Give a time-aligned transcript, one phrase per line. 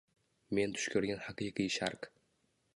[0.59, 2.13] Men tush ko‘rgan haqiqiy Sharq!